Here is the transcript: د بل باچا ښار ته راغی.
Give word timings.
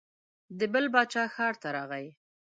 د 0.59 0.61
بل 0.73 0.85
باچا 0.93 1.23
ښار 1.33 1.53
ته 1.61 1.69
راغی. 1.75 2.07